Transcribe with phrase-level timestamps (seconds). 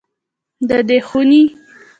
[0.67, 1.41] د دې خونې